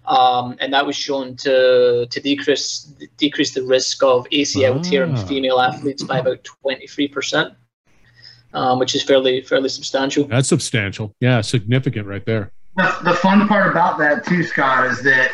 [0.07, 5.17] um, and that was shown to to decrease decrease the risk of ACL tear in
[5.17, 5.25] ah.
[5.27, 7.55] female athletes by about twenty three percent,
[8.55, 10.25] um, which is fairly fairly substantial.
[10.25, 12.53] That's substantial, yeah, significant right there.
[12.77, 15.31] The, the fun part about that too, Scott, is that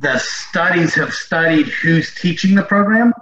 [0.00, 3.12] the studies have studied who's teaching the program.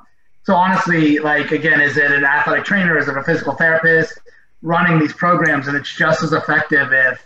[0.45, 2.99] So honestly, like again, is it an athletic trainer?
[2.99, 4.19] Is it a physical therapist
[4.63, 5.69] running these programs?
[5.69, 7.25] And it's just as effective if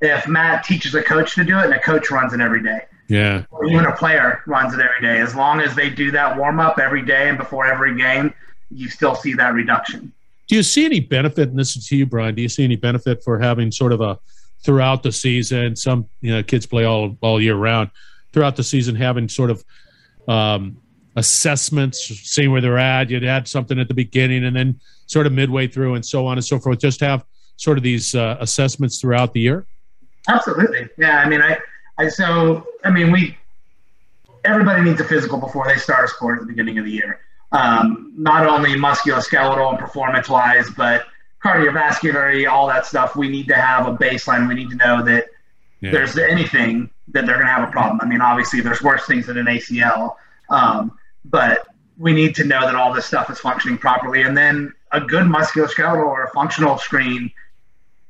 [0.00, 2.80] if Matt teaches a coach to do it and a coach runs it every day.
[3.08, 3.44] Yeah.
[3.50, 5.20] Or even a player runs it every day.
[5.20, 8.32] As long as they do that warm up every day and before every game,
[8.70, 10.12] you still see that reduction.
[10.46, 12.76] Do you see any benefit, and this is to you, Brian, do you see any
[12.76, 14.18] benefit for having sort of a
[14.62, 17.90] throughout the season, some you know, kids play all all year round,
[18.32, 19.64] throughout the season having sort of
[20.28, 20.76] um,
[21.16, 23.10] assessments, seeing where they're at.
[23.10, 26.38] You'd add something at the beginning and then sort of midway through and so on
[26.38, 26.78] and so forth.
[26.78, 27.24] Just have
[27.56, 29.66] sort of these uh, assessments throughout the year.
[30.28, 30.88] Absolutely.
[30.96, 31.18] Yeah.
[31.18, 31.58] I mean, I,
[31.98, 33.36] I, so, I mean, we,
[34.44, 37.20] everybody needs a physical before they start a sport at the beginning of the year.
[37.52, 41.06] Um, not only musculoskeletal and performance wise, but
[41.42, 43.16] cardiovascular, all that stuff.
[43.16, 44.48] We need to have a baseline.
[44.48, 45.26] We need to know that
[45.80, 45.90] yeah.
[45.90, 47.98] there's anything that they're going to have a problem.
[48.02, 50.14] I mean, obviously, there's worse things than an ACL,
[50.48, 51.66] um, but
[51.98, 54.22] we need to know that all this stuff is functioning properly.
[54.22, 57.30] And then a good musculoskeletal or a functional screen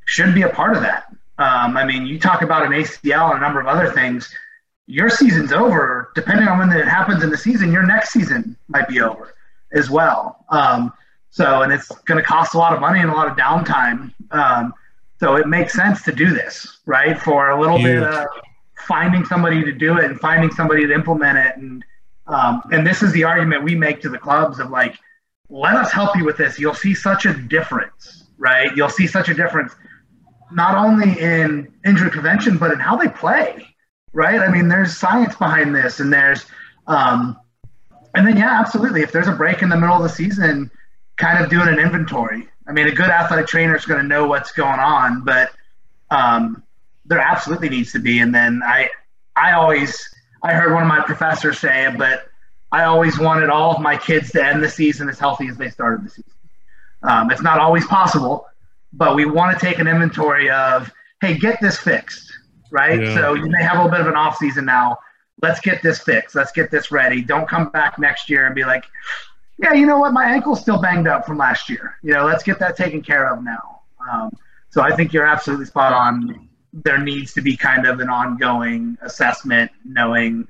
[0.04, 1.04] should be a part of that.
[1.40, 4.30] Um, I mean, you talk about an ACL and a number of other things.
[4.86, 6.12] Your season's over.
[6.14, 9.34] Depending on when it happens in the season, your next season might be over
[9.72, 10.44] as well.
[10.50, 10.92] Um,
[11.30, 14.12] so, and it's going to cost a lot of money and a lot of downtime.
[14.32, 14.74] Um,
[15.18, 17.18] so it makes sense to do this, right?
[17.18, 18.00] For a little Huge.
[18.00, 18.26] bit of
[18.86, 21.56] finding somebody to do it and finding somebody to implement it.
[21.56, 21.82] And,
[22.26, 24.94] um, and this is the argument we make to the clubs of like,
[25.48, 26.58] let us help you with this.
[26.58, 28.76] You'll see such a difference, right?
[28.76, 29.74] You'll see such a difference
[30.52, 33.66] not only in injury prevention but in how they play
[34.12, 36.44] right i mean there's science behind this and there's
[36.86, 37.38] Um,
[38.14, 39.02] and then, yeah, absolutely.
[39.02, 40.70] If there's a break in the middle of the season,
[41.16, 42.48] kind of doing an inventory.
[42.66, 45.52] I mean, a good athletic trainer is going to know what's going on, but
[46.10, 46.62] um,
[47.04, 48.18] there absolutely needs to be.
[48.18, 48.90] And then I,
[49.36, 50.02] I always,
[50.42, 52.24] I heard one of my professors say but
[52.72, 55.70] I always wanted all of my kids to end the season as healthy as they
[55.70, 56.32] started the season.
[57.02, 58.46] Um, it's not always possible,
[58.92, 62.32] but we want to take an inventory of, hey, get this fixed,
[62.70, 63.00] right?
[63.00, 63.14] Yeah.
[63.14, 64.98] So you may have a little bit of an off season now.
[65.42, 66.34] Let's get this fixed.
[66.34, 67.22] Let's get this ready.
[67.22, 68.84] Don't come back next year and be like,
[69.58, 70.12] yeah, you know what?
[70.12, 71.96] My ankle's still banged up from last year.
[72.02, 73.82] You know, let's get that taken care of now.
[74.10, 74.30] Um,
[74.70, 76.48] so I think you're absolutely spot on.
[76.72, 80.46] There needs to be kind of an ongoing assessment, knowing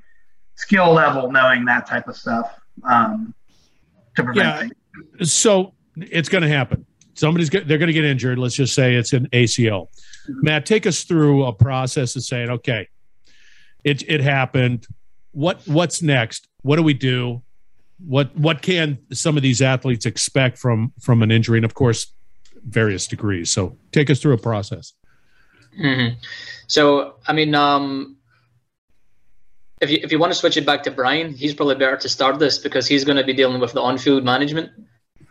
[0.55, 3.33] skill level, knowing that type of stuff um,
[4.15, 4.59] to prevent yeah.
[4.59, 5.31] things.
[5.31, 6.85] So it's going to happen.
[7.21, 8.39] Somebody's they're going to get injured.
[8.39, 9.89] Let's just say it's an ACL.
[10.27, 10.39] Mm-hmm.
[10.41, 12.87] Matt, take us through a process of saying, okay,
[13.83, 14.87] it it happened.
[15.31, 16.47] What what's next?
[16.63, 17.43] What do we do?
[17.99, 21.59] What what can some of these athletes expect from from an injury?
[21.59, 22.11] And of course,
[22.67, 23.53] various degrees.
[23.53, 24.93] So take us through a process.
[25.79, 26.17] Mm-hmm.
[26.65, 28.17] So I mean, um,
[29.79, 32.09] if you if you want to switch it back to Brian, he's probably better to
[32.09, 34.71] start this because he's going to be dealing with the on-field management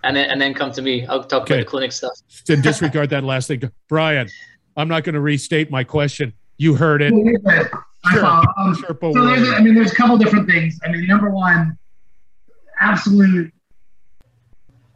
[0.04, 1.06] and then and then come to me.
[1.06, 1.54] I'll talk okay.
[1.54, 2.12] about the clinic stuff.
[2.46, 4.28] Then disregard that last thing, Brian.
[4.76, 6.32] I'm not going to restate my question.
[6.56, 7.12] You heard it.
[8.12, 8.24] Sure.
[8.24, 10.78] Um, so there's, I mean, there's a couple different things.
[10.84, 11.76] I mean, number one,
[12.78, 13.52] absolute,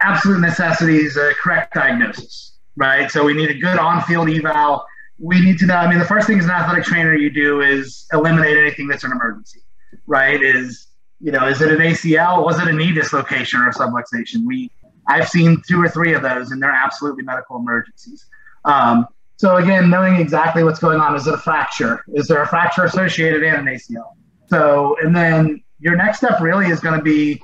[0.01, 3.11] absolute necessity is a correct diagnosis, right?
[3.11, 4.87] So we need a good on-field eval.
[5.19, 5.77] We need to know.
[5.77, 9.05] I mean, the first thing as an athletic trainer you do is eliminate anything that's
[9.05, 9.61] an emergency,
[10.07, 10.43] right?
[10.43, 10.89] Is
[11.21, 12.45] you know, is it an ACL?
[12.45, 14.45] Was it a knee dislocation or a subluxation?
[14.45, 14.71] We
[15.07, 18.27] I've seen two or three of those, and they're absolutely medical emergencies.
[18.65, 22.05] Um, so again, knowing exactly what's going on, is it a fracture?
[22.15, 24.13] Is there a fracture associated in an ACL?
[24.49, 27.43] So, and then your next step really is going to be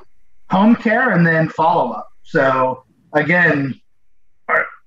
[0.51, 2.09] home care and then follow up.
[2.23, 3.81] So again,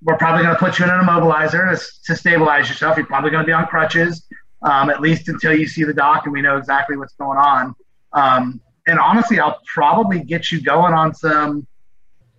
[0.01, 2.97] we're probably going to put you in an immobilizer to, to stabilize yourself.
[2.97, 4.25] You're probably going to be on crutches,
[4.62, 7.75] um, at least until you see the doc and we know exactly what's going on.
[8.13, 11.65] Um, and honestly, I'll probably get you going on some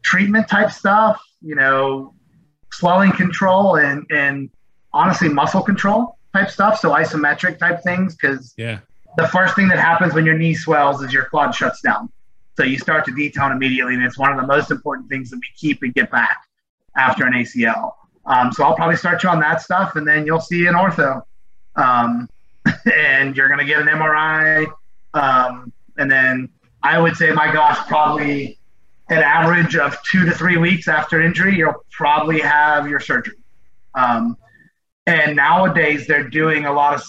[0.05, 2.14] treatment type stuff, you know,
[2.71, 4.51] swelling control and, and
[4.93, 6.79] honestly muscle control type stuff.
[6.79, 8.14] So isometric type things.
[8.14, 8.81] Cause yeah,
[9.17, 12.11] the first thing that happens when your knee swells is your quad shuts down.
[12.57, 13.95] So you start to detone immediately.
[13.95, 16.45] And it's one of the most important things that we keep and get back
[16.97, 17.93] after an ACL.
[18.27, 21.23] Um, so I'll probably start you on that stuff and then you'll see an ortho.
[21.77, 22.29] Um,
[22.95, 24.67] and you're going to get an MRI.
[25.12, 26.49] Um, and then
[26.83, 28.59] I would say, my gosh, probably
[29.09, 33.37] an average of two to three weeks after injury, you'll probably have your surgery.
[33.95, 34.37] Um,
[35.07, 37.03] and nowadays, they're doing a lot of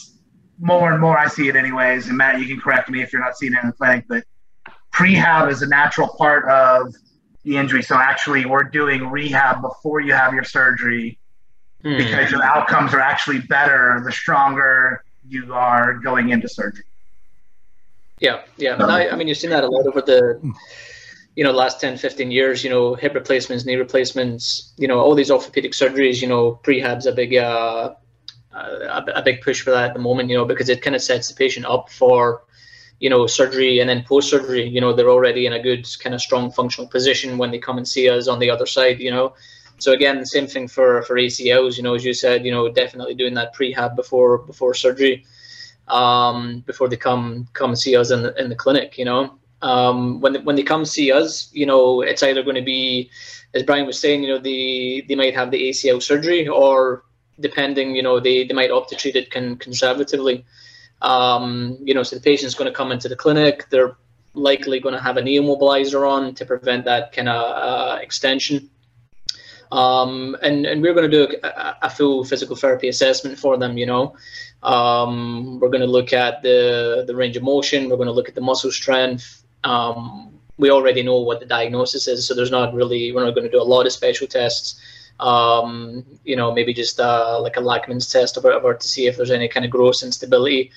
[0.60, 1.18] more and more.
[1.18, 2.08] I see it anyways.
[2.08, 4.24] And Matt, you can correct me if you're not seeing it in the clinic, but
[4.94, 6.94] prehab is a natural part of
[7.44, 7.82] the injury.
[7.82, 11.18] So actually, we're doing rehab before you have your surgery
[11.82, 11.98] hmm.
[11.98, 16.84] because your outcomes are actually better the stronger you are going into surgery.
[18.20, 18.78] Yeah, yeah.
[18.80, 20.54] I, I mean, you've seen that a lot over the
[21.36, 25.14] you know, last 10, 15 years, you know, hip replacements, knee replacements, you know, all
[25.14, 27.94] these orthopedic surgeries, you know, prehab's a big, uh,
[28.54, 31.02] a, a big push for that at the moment, you know, because it kind of
[31.02, 32.44] sets the patient up for,
[33.00, 36.16] you know, surgery and then post surgery, you know, they're already in a good kind
[36.16, 39.12] of strong functional position when they come and see us on the other side, you
[39.12, 39.34] know.
[39.78, 42.72] So again, the same thing for for ACLs, you know, as you said, you know,
[42.72, 45.26] definitely doing that prehab before before surgery,
[45.90, 49.38] um, before they come come and see us in the in the clinic, you know
[49.62, 53.10] um, when when they come see us, you know, it's either going to be,
[53.54, 57.04] as Brian was saying, you know, they they might have the ACL surgery, or
[57.40, 60.46] depending, you know, they, they might opt to treat it con- conservatively.
[61.02, 63.70] Um, you know, so the patient's going to come into the clinic.
[63.70, 63.98] They're
[64.34, 68.70] likely going to have a knee immobilizer on to prevent that kind of uh, extension.
[69.72, 73.78] Um, and, and we're going to do a, a, full physical therapy assessment for them,
[73.78, 74.16] you know.
[74.62, 77.90] Um, we're going to look at the, the range of motion.
[77.90, 82.08] We're going to look at the muscle strength, um, we already know what the diagnosis
[82.08, 84.80] is, so there's not really we're not going to do a lot of special tests.
[85.20, 89.18] Um, you know, maybe just uh, like a Lachman's test or whatever to see if
[89.18, 90.72] there's any kind of gross instability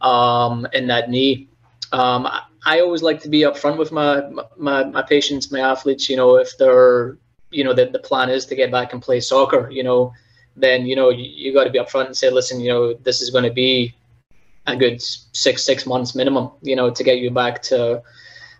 [0.00, 1.48] um, in that knee.
[1.92, 2.28] Um,
[2.66, 4.22] I always like to be upfront with my,
[4.56, 6.08] my my patients, my athletes.
[6.08, 7.16] You know, if they're
[7.50, 10.12] you know the, the plan is to get back and play soccer, you know,
[10.56, 13.20] then you know you, you got to be upfront and say, listen, you know, this
[13.20, 13.94] is going to be
[14.66, 18.02] a good six six months minimum, you know, to get you back to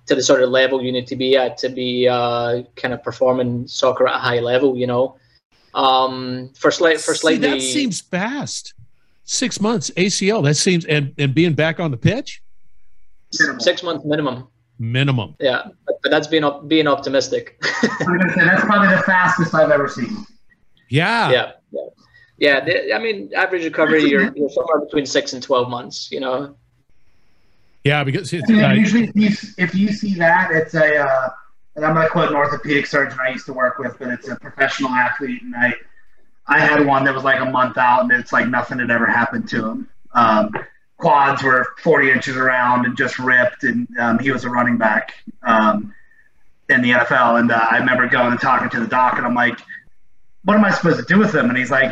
[0.07, 3.03] to the sort of level you need to be at to be uh, kind of
[3.03, 4.77] performing soccer at a high level.
[4.77, 5.17] You know,
[5.75, 8.75] um, for slight for slightly See, that seems fast.
[9.25, 10.45] Six months ACL.
[10.45, 12.43] That seems and and being back on the pitch.
[13.31, 14.49] six months minimum.
[14.79, 15.37] Minimum.
[15.39, 17.57] Yeah, but, but that's being op- being optimistic.
[17.83, 20.27] I'm say that's probably the fastest I've ever seen.
[20.89, 21.31] Yeah.
[21.31, 21.53] Yeah.
[21.71, 21.81] Yeah.
[22.39, 22.65] Yeah.
[22.65, 26.57] The, I mean, average recovery, you're, you're somewhere between six and 12 months, you know?
[27.85, 30.97] Yeah, because it's, I mean, uh, usually if you, if you see that, it's a,
[30.97, 31.29] uh,
[31.77, 34.29] and I'm going to quote an orthopedic surgeon I used to work with, but it's
[34.29, 35.75] a professional athlete, and I,
[36.47, 39.07] I had one that was like a month out, and it's like nothing had ever
[39.07, 39.89] happened to him.
[40.15, 40.51] Um,
[40.97, 45.15] quads were 40 inches around and just ripped, and um, he was a running back
[45.43, 45.95] um,
[46.71, 47.41] in the NFL.
[47.41, 49.59] And uh, I remember going and talking to the doc, and I'm like,
[50.45, 51.91] "What am I supposed to do with him?" And he's like,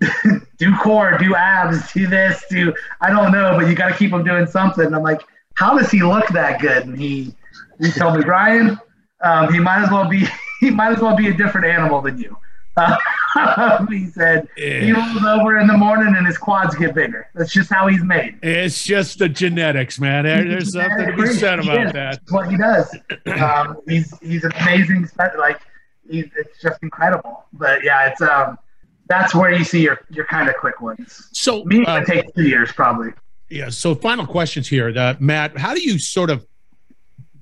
[0.58, 4.12] "Do core, do abs, do this, do I don't know, but you got to keep
[4.12, 5.22] him doing something." And I'm like,
[5.54, 7.34] "How does he look that good?" And he
[7.80, 8.78] he told me, "Brian,
[9.22, 10.26] um, he might as well be
[10.60, 12.36] he might as well be a different animal than you."
[12.76, 12.96] Uh,
[13.88, 14.94] he said he Yeah.
[15.12, 17.28] rolls over in the morning and his quads get bigger.
[17.34, 18.38] That's just how he's made.
[18.42, 20.24] it's just the genetics, man.
[20.24, 22.20] There- There's something to be said about that.
[22.30, 22.92] What he does.
[23.40, 25.08] Um, he's he's amazing.
[25.38, 25.60] Like
[26.10, 27.44] he's it's just incredible.
[27.52, 28.58] But yeah, it's um
[29.08, 31.28] that's where you see your your kind of quick ones.
[31.32, 33.10] So, Me, uh, it takes two years probably.
[33.50, 33.68] yeah.
[33.68, 35.56] So, final questions here, uh, Matt.
[35.58, 36.46] How do you sort of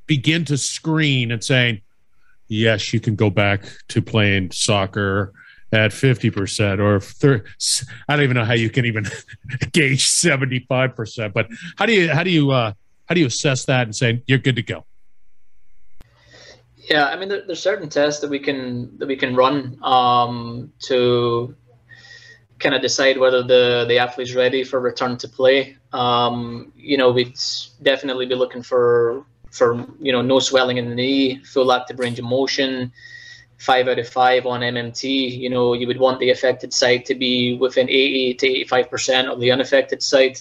[0.06, 1.80] begin to screen and saying,
[2.48, 5.32] yes, you can go back to playing soccer
[5.72, 7.44] at 50% or thir-
[8.08, 9.04] I don't even know how you can even
[9.72, 11.46] gauge 75%, but
[11.78, 12.72] how do you, how do you, uh,
[13.06, 14.84] how do you assess that and say you're good to go?
[16.90, 20.72] Yeah, I mean, there, there's certain tests that we can that we can run um,
[20.80, 21.54] to
[22.58, 25.76] kind of decide whether the the athlete's ready for return to play.
[25.92, 27.38] Um, you know, we'd
[27.82, 32.18] definitely be looking for for you know no swelling in the knee, full active range
[32.18, 32.92] of motion,
[33.58, 35.38] five out of five on MMT.
[35.38, 39.28] You know, you would want the affected side to be within 80 to 85 percent
[39.28, 40.40] of the unaffected side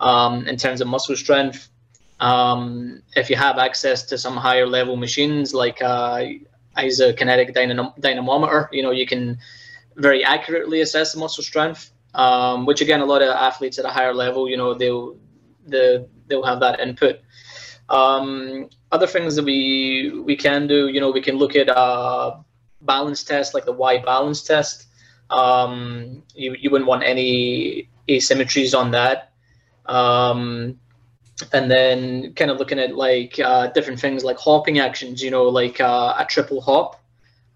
[0.00, 1.68] um, in terms of muscle strength.
[2.18, 6.22] Um, if you have access to some higher level machines like uh,
[6.76, 9.38] isokinetic dynam- dynamometer, you know you can
[9.96, 11.92] very accurately assess the muscle strength.
[12.14, 15.18] Um, which again, a lot of athletes at a higher level, you know, they'll
[15.66, 17.20] the they'll have that input.
[17.90, 22.38] Um, other things that we we can do, you know, we can look at uh,
[22.80, 24.86] balance tests like the Y balance test.
[25.28, 29.32] Um, you you wouldn't want any asymmetries on that.
[29.84, 30.80] Um,
[31.52, 35.44] and then kind of looking at like uh, different things like hopping actions, you know,
[35.44, 37.02] like uh, a triple hop.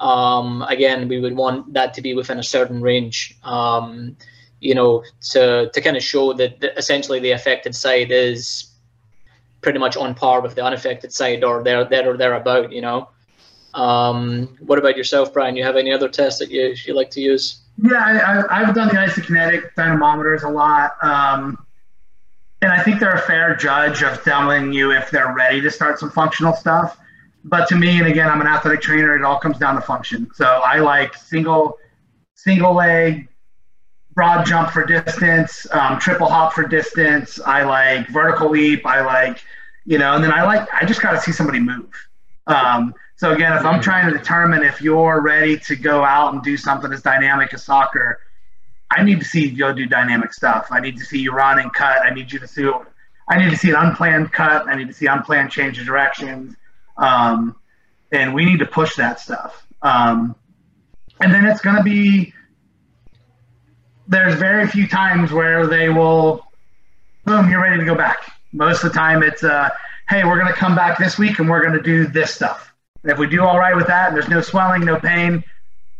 [0.00, 4.16] Um, again, we would want that to be within a certain range, um,
[4.60, 8.70] you know, to, to kind of show that essentially the affected side is
[9.60, 13.08] pretty much on par with the unaffected side or there, there or thereabout, you know.
[13.74, 15.56] Um, what about yourself, Brian?
[15.56, 17.60] You have any other tests that you, you like to use?
[17.82, 20.92] Yeah, I, I've done the isokinetic dynamometers a lot.
[21.02, 21.64] Um,
[22.62, 25.98] and I think they're a fair judge of telling you if they're ready to start
[25.98, 26.98] some functional stuff.
[27.44, 29.14] But to me, and again, I'm an athletic trainer.
[29.16, 30.30] It all comes down to function.
[30.34, 31.78] So I like single,
[32.34, 33.28] single leg,
[34.12, 37.40] broad jump for distance, um, triple hop for distance.
[37.40, 38.84] I like vertical leap.
[38.84, 39.42] I like,
[39.86, 40.68] you know, and then I like.
[40.74, 41.90] I just got to see somebody move.
[42.46, 46.42] Um, so again, if I'm trying to determine if you're ready to go out and
[46.42, 48.18] do something as dynamic as soccer,
[48.90, 50.68] I need to see go do dynamic stuff.
[50.70, 52.03] I need to see you run and cut.
[52.03, 52.68] I need you to see.
[53.29, 54.66] I need to see an unplanned cut.
[54.66, 56.57] I need to see unplanned change of directions.
[56.96, 57.55] Um,
[58.11, 59.64] and we need to push that stuff.
[59.83, 60.35] Um,
[61.20, 62.35] and then it's going to be.
[64.09, 66.44] There's very few times where they will,
[67.24, 68.33] boom, you're ready to go back.
[68.53, 69.68] Most of the time, it's, uh,
[70.09, 72.74] hey, we're going to come back this week and we're going to do this stuff.
[73.05, 75.44] And if we do all right with that, and there's no swelling, no pain,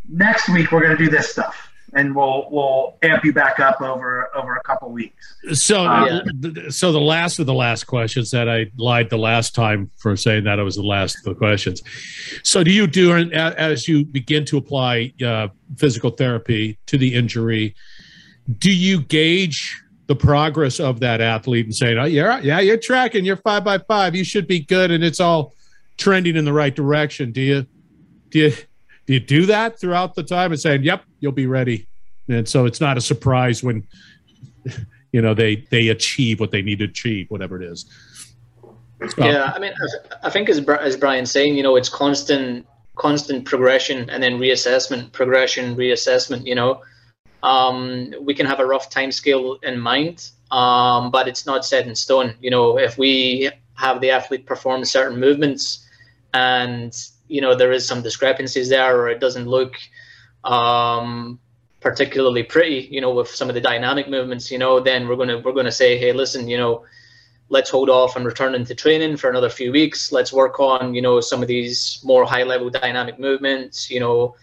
[0.09, 3.81] next week we're going to do this stuff and we'll we'll amp you back up
[3.81, 5.35] over over a couple weeks.
[5.53, 6.21] So, Yeah.
[6.69, 10.43] so the last of the last questions that I lied the last time for saying
[10.45, 11.81] that it was the last of the questions.
[12.43, 17.75] So, do you do as you begin to apply uh, physical therapy to the injury?
[18.57, 19.77] Do you gauge
[20.07, 23.77] the progress of that athlete and saying, "Oh, yeah, yeah, you're tracking, you're five by
[23.77, 25.55] five, you should be good, and it's all
[25.97, 27.31] trending in the right direction"?
[27.31, 27.65] Do you
[28.29, 28.53] do you
[29.11, 31.85] do you do that throughout the time and saying, "Yep, you'll be ready,"
[32.29, 33.85] and so it's not a surprise when
[35.11, 37.85] you know they they achieve what they need to achieve whatever it is
[39.17, 39.73] Yeah, I mean,
[40.23, 45.11] I- think as as Brian's saying, you know, it's constant constant progression and then reassessment,
[45.11, 46.45] progression, reassessment.
[46.45, 46.81] You know,
[47.43, 51.85] um, we can have a rough time scale in mind, um, but it's not set
[51.85, 52.33] in stone.
[52.39, 55.85] You know, if we have the athlete perform certain movements
[56.33, 56.95] and
[57.31, 59.75] you know there is some discrepancies there or it doesn't look
[60.43, 61.39] um,
[61.81, 65.39] particularly pretty, you know, with some of the dynamic movements, you know, then we're gonna
[65.39, 66.85] we're gonna say, hey, listen, you know,
[67.49, 70.11] let's hold off on returning to training for another few weeks.
[70.11, 74.35] Let's work on, you know, some of these more high level dynamic movements, you know,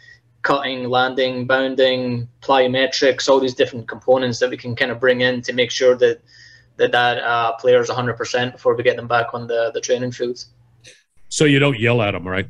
[0.43, 5.41] cutting, landing, bounding, plyometrics, all these different components that we can kind of bring in
[5.43, 6.21] to make sure that
[6.77, 10.13] that, that uh, player is 100% before we get them back on the, the training
[10.13, 10.45] field.
[11.29, 12.49] So you don't yell at them, right?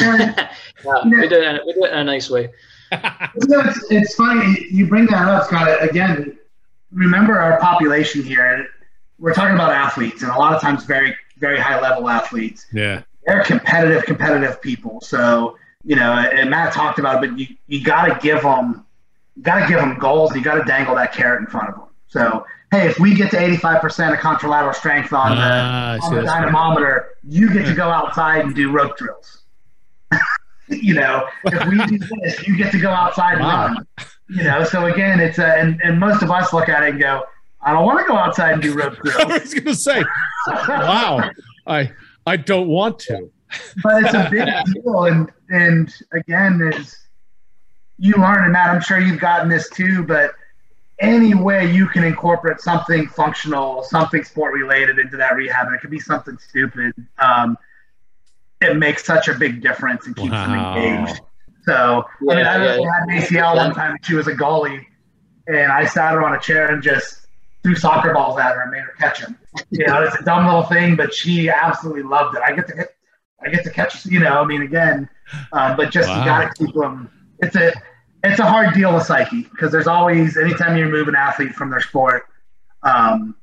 [0.00, 0.50] Yeah,
[1.04, 2.48] we, do it, we do it in a nice way.
[2.92, 5.82] you know, it's, it's funny you bring that up, Scott.
[5.82, 6.38] Again,
[6.92, 8.68] remember our population here.
[9.18, 12.66] We're talking about athletes, and a lot of times very, very high level athletes.
[12.72, 15.00] Yeah, they're competitive, competitive people.
[15.00, 18.84] So you know, and Matt talked about it, but you you got to give them,
[19.42, 20.34] got to give them goals.
[20.34, 21.88] You got to dangle that carrot in front of them.
[22.08, 26.22] So hey, if we get to 85% of contralateral strength on the, uh, on the
[26.22, 29.43] dynamometer, you get to go outside and do rope drills.
[30.68, 33.86] You know, if we do this, you get to go outside and run.
[34.28, 37.00] You know, so again, it's a, and, and most of us look at it and
[37.00, 37.24] go,
[37.60, 39.20] I don't want to go outside and do rope drills.
[39.20, 40.02] I was going to say,
[40.48, 41.30] wow,
[41.66, 41.90] I
[42.26, 43.30] I don't want to.
[43.82, 46.96] But it's a big deal, and and again, is
[47.98, 50.32] you learn, and Matt, I'm sure you've gotten this too, but
[51.00, 55.80] any way you can incorporate something functional, something sport related into that rehab, and it
[55.80, 56.92] could be something stupid.
[57.18, 57.56] Um,
[58.64, 60.74] it makes such a big difference and keeps wow.
[60.74, 61.20] them engaged.
[61.66, 63.96] So, yeah, I mean, I yeah, had an ACL one time.
[64.02, 64.84] She was a goalie,
[65.46, 67.26] and I sat her on a chair and just
[67.62, 69.38] threw soccer balls at her and made her catch them.
[69.70, 72.42] You know, it's a dumb little thing, but she absolutely loved it.
[72.44, 72.96] I get to hit,
[73.44, 74.04] I get to catch.
[74.04, 75.08] You know, I mean, again,
[75.52, 76.18] uh, but just wow.
[76.18, 77.10] you got to keep them.
[77.40, 77.72] It's a
[78.22, 81.70] it's a hard deal with psyche because there's always anytime you remove an athlete from
[81.70, 82.26] their sport,
[82.82, 83.34] um,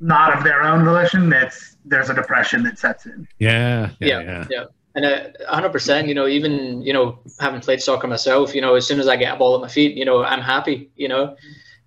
[0.00, 3.28] not of their own volition, it's there's a depression that sets in.
[3.38, 4.46] Yeah, yeah, yeah.
[4.50, 4.64] yeah.
[4.94, 8.74] And uh, hundred percent, you know, even you know, having played soccer myself, you know,
[8.74, 11.08] as soon as I get a ball at my feet, you know, I'm happy, you
[11.08, 11.36] know.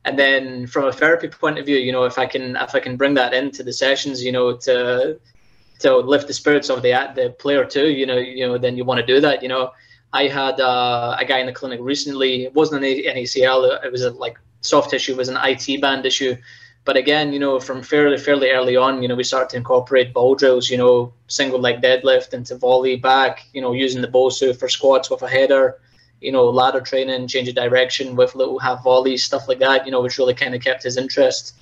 [0.05, 2.80] And then from a therapy point of view, you know, if I can if I
[2.80, 5.20] can bring that into the sessions, you know, to
[5.80, 8.86] to lift the spirits of the the player too, you know, you know, then you
[8.86, 9.72] want to do that, you know.
[10.14, 12.45] I had uh, a guy in the clinic recently.
[12.45, 13.84] It wasn't an ACL.
[13.84, 15.14] It was a, like soft tissue.
[15.14, 16.36] It was an IT band issue.
[16.86, 20.14] But again, you know, from fairly fairly early on, you know, we started to incorporate
[20.14, 20.70] ball drills.
[20.70, 23.46] You know, single leg deadlift into volley back.
[23.54, 25.80] You know, using the Bosu for squats with a header.
[26.20, 29.86] You know, ladder training, change of direction with little half volleys, stuff like that.
[29.86, 31.56] You know, which really kind of kept his interest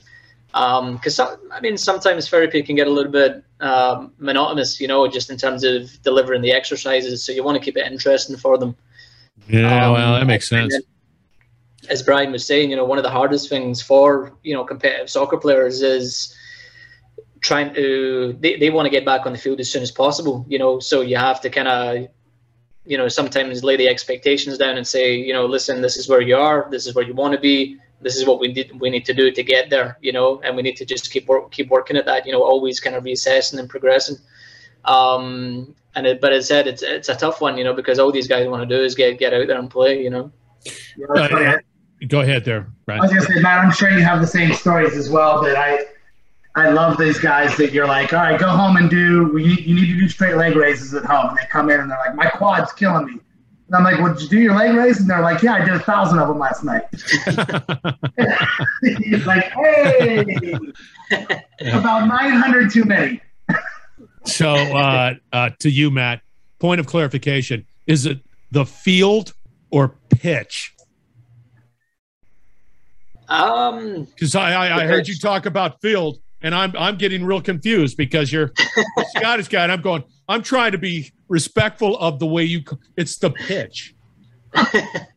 [0.51, 5.07] because um, I mean sometimes therapy can get a little bit um, monotonous, you know,
[5.07, 7.23] just in terms of delivering the exercises.
[7.23, 8.75] So you want to keep it interesting for them.
[9.47, 10.73] Yeah, um, well, that makes sense.
[10.73, 10.81] Then,
[11.89, 15.09] as Brian was saying, you know, one of the hardest things for you know competitive
[15.09, 16.35] soccer players is
[17.41, 20.45] trying to they, they want to get back on the field as soon as possible.
[20.47, 22.07] You know, so you have to kind of
[22.85, 26.21] you know sometimes lay the expectations down and say, you know, listen, this is where
[26.21, 28.89] you are, this is where you want to be this is what we need we
[28.89, 31.51] need to do to get there you know and we need to just keep work,
[31.51, 34.17] keep working at that you know always kind of reassessing and progressing
[34.85, 37.99] um and it, but as I said it's it's a tough one you know because
[37.99, 40.31] all these guys want to do is get get out there and play you know
[41.15, 41.57] uh,
[42.07, 43.01] go ahead there Brian.
[43.01, 45.55] I was gonna say Matt I'm sure you have the same stories as well but
[45.55, 45.85] I
[46.55, 49.75] I love these guys that you're like all right go home and do you, you
[49.75, 52.15] need to do straight leg raises at home and they come in and they're like
[52.15, 53.19] my quad's killing me
[53.71, 54.99] and I'm like, well, did you do your leg raise?
[54.99, 56.83] And they're like, yeah, I did a thousand of them last night.
[59.01, 60.59] He's like, hey,
[61.71, 63.21] about 900 too many.
[64.25, 66.19] so uh, uh, to you, Matt,
[66.59, 68.19] point of clarification: is it
[68.51, 69.31] the field
[69.69, 70.73] or pitch?
[73.31, 77.41] Um, because I, I, I heard you talk about field, and I'm I'm getting real
[77.41, 78.51] confused because you're
[79.15, 80.03] Scottish guy, and I'm going.
[80.27, 82.61] I'm trying to be respectful of the way you.
[82.97, 83.95] It's the pitch.
[84.53, 85.07] the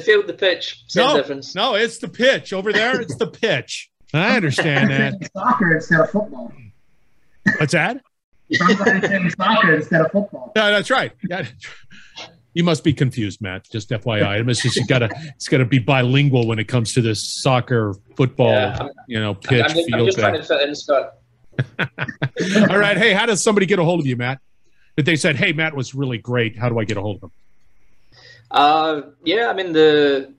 [0.00, 0.82] field, the pitch.
[0.88, 1.54] Same no, difference.
[1.54, 3.00] No, it's the pitch over there.
[3.00, 3.90] It's the pitch.
[4.12, 5.30] I understand that.
[5.32, 6.52] Soccer instead of football.
[7.58, 8.02] What's that?
[8.52, 10.52] Soccer instead of football.
[10.56, 11.12] Yeah, that's right.
[11.30, 11.46] Yeah.
[12.54, 13.68] You must be confused, Matt.
[13.70, 17.40] Just FYI, it's just you gotta it's gotta be bilingual when it comes to this
[17.42, 19.64] soccer, football, yeah, you know, pitch.
[19.70, 21.14] I'm, I'm, just trying to fit in, Scott.
[22.70, 22.96] All right.
[22.96, 24.38] Hey, how does somebody get a hold of you, Matt?
[24.96, 27.20] If they said, "Hey, Matt was really great," how do I get a hold of
[27.22, 27.32] them?
[28.50, 30.34] Uh, yeah, I mean the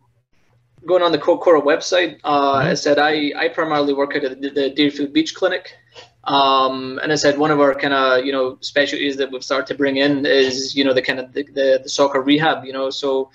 [0.85, 2.19] going on the Cora website.
[2.23, 2.67] Uh, mm-hmm.
[2.69, 5.75] I said I I primarily work at the, the Deerfield Beach Clinic.
[6.25, 9.67] Um, and I said one of our kind of you know specialties that we've started
[9.67, 12.63] to bring in is you know the kind of the, the, the soccer rehab.
[12.63, 13.29] You know, so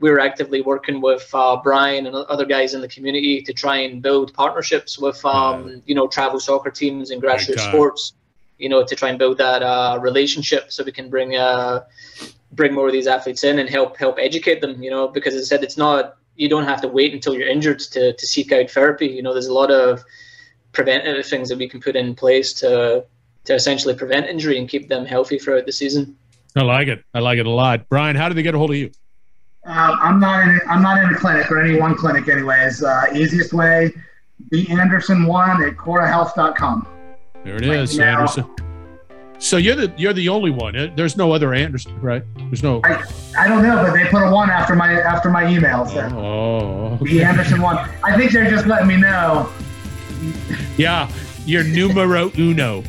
[0.00, 4.02] we're actively working with uh, Brian and other guys in the community to try and
[4.02, 8.14] build partnerships with um, you know travel soccer teams and grassroots sports.
[8.58, 11.84] You know, to try and build that uh, relationship so we can bring uh,
[12.52, 14.82] bring more of these athletes in and help help educate them.
[14.82, 17.48] You know, because as I said, it's not you don't have to wait until you're
[17.48, 19.06] injured to to seek out therapy.
[19.06, 20.04] You know, there's a lot of
[20.72, 23.04] preventative things that we can put in place to
[23.44, 26.16] to essentially prevent injury and keep them healthy throughout the season.
[26.54, 27.04] I like it.
[27.14, 27.88] I like it a lot.
[27.88, 28.90] Brian, how did they get a hold of you?
[29.64, 30.60] Um, I'm not in.
[30.68, 32.82] I'm not in a clinic or any one clinic, anyways.
[32.82, 33.92] Uh, easiest way:
[34.50, 36.88] B Anderson one at CoraHealth.com.
[37.44, 38.44] There it is, right Anderson.
[39.38, 40.76] So you're the you're the only one.
[40.76, 42.22] Uh, there's no other Anderson, right?
[42.36, 42.80] There's no.
[42.84, 43.04] I,
[43.38, 45.94] I don't know, but they put a one after my after my emails.
[45.94, 46.12] There.
[46.14, 46.94] Oh.
[46.94, 47.04] Okay.
[47.04, 47.76] B Anderson one.
[48.04, 49.52] I think they're just letting me know.
[50.76, 51.10] Yeah,
[51.44, 52.82] you're numero uno.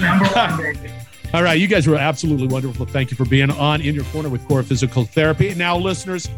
[0.00, 0.90] Number one, baby.
[1.34, 2.84] All right, you guys were absolutely wonderful.
[2.84, 5.54] Thank you for being on In Your Corner with Cora Physical Therapy.
[5.54, 6.28] Now, listeners,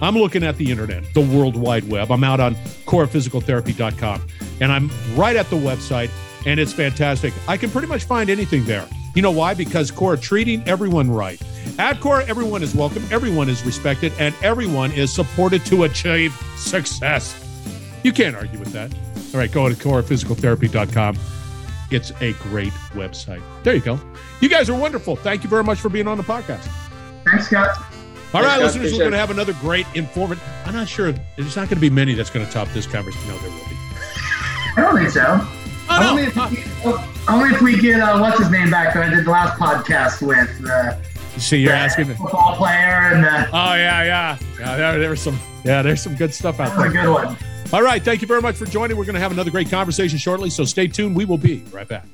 [0.00, 2.10] I'm looking at the internet, the World Wide Web.
[2.10, 2.54] I'm out on
[2.86, 4.26] coraphysicaltherapy.com,
[4.60, 6.10] and I'm right at the website,
[6.46, 7.34] and it's fantastic.
[7.46, 8.88] I can pretty much find anything there.
[9.14, 9.52] You know why?
[9.52, 11.40] Because Cora treating everyone right.
[11.78, 17.47] At Cora, everyone is welcome, everyone is respected, and everyone is supported to achieve success.
[18.08, 18.90] You can't argue with that.
[19.34, 21.18] All right, go to coraphysicaltherapy.com.
[21.90, 23.42] It's a great website.
[23.64, 24.00] There you go.
[24.40, 25.14] You guys are wonderful.
[25.14, 26.66] Thank you very much for being on the podcast.
[27.26, 27.68] Thanks, Scott.
[28.32, 30.42] All right, listeners, we're going to have another great informative.
[30.64, 31.12] I'm not sure.
[31.36, 33.28] There's not going to be many that's going to top this conversation.
[33.28, 33.76] No, there will be.
[33.76, 35.24] I don't think so.
[35.90, 36.46] Oh, only, no.
[36.50, 36.92] if we,
[37.28, 40.26] only if we get uh, what's his name back that I did the last podcast
[40.26, 40.66] with.
[40.66, 40.96] Uh,
[41.38, 42.06] See, you're the asking.
[42.14, 44.76] football player and the, Oh yeah, yeah, yeah.
[44.78, 45.38] There, there was some.
[45.62, 47.02] Yeah, there's some good stuff out was a there.
[47.04, 47.36] good one.
[47.70, 48.96] All right, thank you very much for joining.
[48.96, 51.14] We're going to have another great conversation shortly, so stay tuned.
[51.14, 52.06] We will be right back.